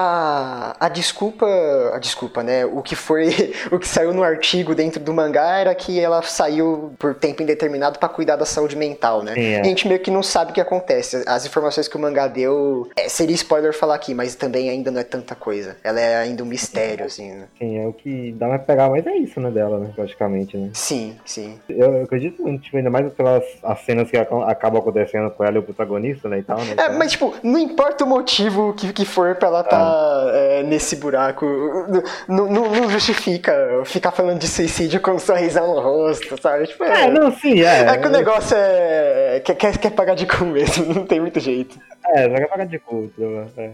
a, 0.80 0.86
a 0.86 0.90
desculpa. 0.90 1.46
A 1.94 2.00
desculpa, 2.00 2.44
né? 2.44 2.66
O 2.66 2.82
que 2.82 2.96
foi. 2.96 3.26
O 3.72 3.80
que 3.80 3.88
saiu 3.88 4.14
no 4.14 4.24
artigo 4.24 4.76
dentro 4.76 5.00
do 5.00 5.14
mangá 5.14 5.58
era 5.60 5.74
que 5.74 6.00
ela 6.00 6.22
saiu 6.22 6.94
por 7.00 7.16
tempo 7.16 7.42
indeterminado 7.42 7.98
pra 8.00 8.08
cuidar 8.08 8.36
da 8.36 8.46
saúde 8.46 8.76
mental, 8.76 9.24
né? 9.24 9.34
É. 9.36 9.58
E 9.58 9.60
a 9.60 9.64
gente 9.64 9.88
meio 9.88 10.00
que 10.00 10.12
não 10.12 10.22
sabe 10.24 10.52
o 10.52 10.54
que 10.54 10.62
acontece. 10.62 11.24
As 11.28 11.46
informações 11.46 11.88
que 11.88 11.98
o 11.98 12.00
mangá 12.00 12.28
deu. 12.28 12.88
é, 12.96 13.10
seria 13.10 13.36
spoiler 13.36 13.74
falar 13.74 13.96
aqui, 13.96 14.14
mas 14.14 14.36
também 14.36 14.70
ainda 14.70 14.92
não 14.92 15.00
é 15.02 15.04
tanta 15.04 15.36
coisa. 15.36 15.76
Ela 15.84 16.00
é 16.00 16.16
ainda 16.18 16.44
um 16.44 16.46
mistério, 16.46 17.06
assim, 17.06 17.32
né? 17.32 17.46
Sim, 17.58 17.78
é 17.80 17.88
o 17.88 17.94
que 17.94 18.32
dá 18.34 18.48
mais 18.48 18.62
pra 18.62 18.76
pegar, 18.76 18.90
mas 18.90 19.06
é 19.06 19.16
isso, 19.18 19.40
né, 19.40 19.50
dela, 19.50 19.80
né? 19.80 19.92
Praticamente, 19.96 20.56
né? 20.58 20.70
Sim, 20.74 21.18
sim. 21.26 21.60
Eu, 21.68 21.94
eu 21.94 22.04
acredito 22.04 22.42
muito, 22.44 22.62
tipo, 22.64 22.78
ainda 22.78 22.90
mais 22.90 23.12
pelas 23.14 23.44
as 23.64 23.80
cenas 23.82 24.10
que 24.10 24.18
aca- 24.18 24.46
acabam 24.50 24.80
acontecendo 24.80 25.30
com 25.32 25.44
ela 25.44 25.56
e 25.56 25.60
o 25.60 25.64
protagonista, 25.64 26.30
né, 26.30 26.40
e 26.40 26.44
tal, 26.44 26.58
né? 26.60 26.70
É, 26.70 26.74
Então, 26.74 26.98
mas 26.98 27.12
tipo, 27.12 27.34
não 27.44 27.58
importa 27.60 28.04
o 28.04 28.08
motivo 28.08 28.74
que, 28.74 28.94
que 28.94 29.06
for 29.06 29.25
for 29.26 29.36
pra 29.36 29.48
ela 29.48 29.64
tá 29.64 30.26
é, 30.34 30.64
nesse 30.64 30.96
buraco. 30.96 31.46
Não, 32.28 32.48
não, 32.48 32.70
não 32.70 32.90
justifica 32.90 33.54
ficar 33.86 34.12
falando 34.12 34.40
de 34.40 34.48
suicídio 34.48 35.00
com 35.02 35.12
um 35.12 35.20
sorrisão 35.20 35.74
no 35.76 35.82
rosto, 35.82 36.40
sabe? 36.42 36.68
Tipo, 36.68 36.84
É, 36.84 37.10
não, 37.10 37.32
sim, 37.32 37.62
é. 37.62 37.82
É 37.88 37.98
que 37.98 38.08
o 38.08 38.12
negócio 38.12 38.56
é. 38.58 39.42
Quer, 39.44 39.56
quer, 39.56 39.78
quer 39.78 39.92
pagar 39.92 40.16
de 40.16 40.26
cu 40.26 40.46
mesmo, 40.46 40.86
não 40.94 41.06
tem 41.06 41.20
muito 41.20 41.40
jeito. 41.40 41.78
É, 42.08 42.28
vai 42.30 42.46
pagar 42.46 42.68
de 42.68 42.80
culto. 42.80 43.22
É. 43.58 43.72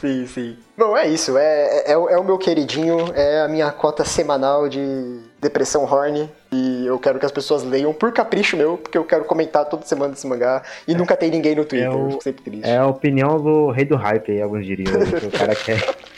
Sim, 0.00 0.26
sim. 0.26 0.56
Bom, 0.76 0.96
é 0.96 1.06
isso. 1.08 1.36
É, 1.36 1.42
é, 1.88 1.92
é 1.92 1.96
o- 1.98 2.08
é 2.08 2.16
o 2.18 2.24
meu 2.24 2.38
queridinho, 2.38 3.12
é 3.14 3.42
a 3.42 3.48
minha 3.48 3.70
cota 3.72 4.04
semanal 4.04 4.68
de 4.68 5.20
depressão 5.40 5.84
horny. 5.84 6.28
E 6.52 6.84
eu 6.86 6.98
quero 6.98 7.18
que 7.20 7.24
as 7.26 7.30
pessoas 7.30 7.62
leiam 7.62 7.92
por 7.92 8.12
capricho 8.12 8.56
meu, 8.56 8.76
porque 8.76 8.98
eu 8.98 9.04
quero 9.04 9.24
comentar 9.24 9.64
toda 9.66 9.86
semana 9.86 10.12
desse 10.12 10.26
mangá. 10.26 10.62
E 10.86 10.94
nunca 10.94 11.16
tem 11.16 11.30
ninguém 11.30 11.54
no 11.54 11.64
Twitter, 11.64 11.86
É 11.88 11.90
o- 11.94 12.18
sempre 12.20 12.42
triste. 12.42 12.68
É 12.68 12.76
a 12.78 12.86
opinião 12.86 13.40
do 13.40 13.70
rei 13.70 13.84
do 13.84 13.94
hype, 13.96 14.32
aí, 14.32 14.42
alguns 14.42 14.66
diriam. 14.66 14.92
né, 14.98 15.06
o 15.22 15.30
cara 15.38 15.54
quer. 15.54 15.80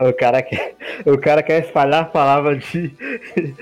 O 0.00 0.12
cara 0.12 0.40
quer. 0.42 0.74
O 1.04 1.18
cara 1.18 1.42
quer 1.42 1.62
espalhar 1.62 2.02
a 2.02 2.04
palavra 2.06 2.56
de. 2.56 2.90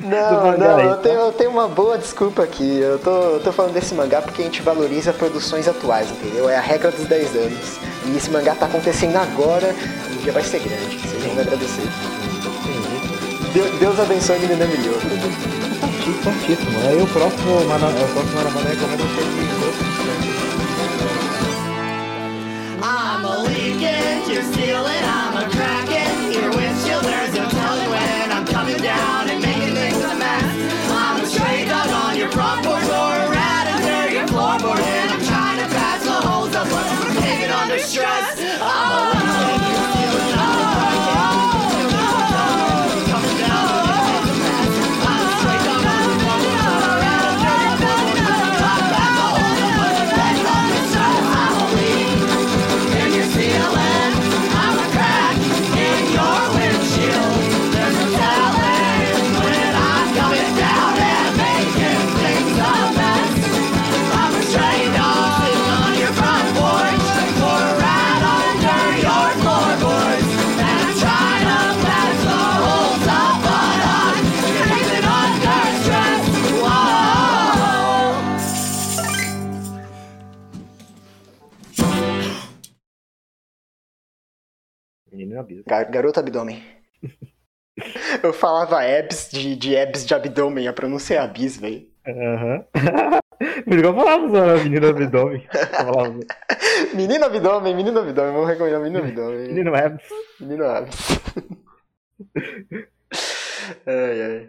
Não, 0.00 0.56
não, 0.56 0.76
aí, 0.76 0.84
eu 0.86 0.90
tá? 0.90 1.02
tenho, 1.02 1.20
eu 1.20 1.32
tenho 1.32 1.50
uma 1.50 1.66
boa 1.68 1.98
desculpa 1.98 2.42
aqui. 2.44 2.78
Eu 2.78 2.98
tô, 2.98 3.10
eu 3.10 3.40
tô 3.40 3.52
falando 3.52 3.72
desse 3.74 3.92
mangá 3.94 4.22
porque 4.22 4.40
a 4.40 4.44
gente 4.44 4.62
valoriza 4.62 5.12
produções 5.12 5.66
atuais, 5.66 6.10
entendeu? 6.12 6.48
É 6.48 6.56
a 6.56 6.60
regra 6.60 6.90
dos 6.90 7.06
10 7.06 7.34
anos. 7.36 7.78
E 8.06 8.16
esse 8.16 8.30
mangá 8.30 8.54
tá 8.54 8.66
acontecendo 8.66 9.16
agora 9.16 9.74
e 10.10 10.14
o 10.14 10.18
dia 10.22 10.32
vai 10.32 10.42
ser 10.44 10.60
grande. 10.60 10.96
Vocês 10.98 11.22
vão 11.24 11.34
me 11.34 11.40
agradecer. 11.40 11.82
Deus, 13.52 13.78
Deus 13.78 14.00
abençoe 14.00 14.38
menina 14.38 14.66
Milho. 14.66 14.94
Certíssimo, 15.00 16.22
certíssimo. 16.22 16.88
Aí 16.88 17.02
o 17.02 17.06
próximo 17.06 17.64
mano, 17.66 17.88
o 17.88 18.08
próximo 18.08 18.40
recomenda 18.68 19.04
você 19.04 19.22
de 19.24 19.82
I'm 22.82 23.24
a 23.24 23.40
I'm 25.04 25.36
a. 25.48 26.32
Your 26.32 26.50
windshield, 26.56 27.04
there's 27.04 27.61
Menino 85.32 85.40
abismo. 85.40 85.64
Gar- 85.66 85.90
Garota 85.90 86.20
abdômen. 86.20 86.62
Eu 88.22 88.32
falava 88.34 88.82
abs 88.82 89.30
de, 89.32 89.56
de 89.56 89.74
abs 89.76 90.04
de 90.06 90.14
abdômen, 90.14 90.68
a 90.68 90.72
pronúncia 90.74 91.14
é 91.14 91.18
abis, 91.18 91.56
velho. 91.56 91.86
Aham. 92.06 92.64
Melhor 93.66 93.86
eu 93.86 93.94
falava 93.96 94.28
só 94.28 94.62
menino 94.62 94.88
abdômen. 94.88 95.44
Falava, 95.70 96.20
Menino 96.94 97.24
abdômen, 97.24 97.74
menino 97.74 97.98
abdômen, 97.98 98.32
vamos 98.34 98.48
recomendar 98.48 98.80
menino 98.80 98.98
abdômen. 99.04 99.48
Menino 99.48 99.74
abs. 99.74 100.04
Menino 100.38 100.64
abs. 100.66 100.96
ai, 103.86 104.22
ai. 104.22 104.48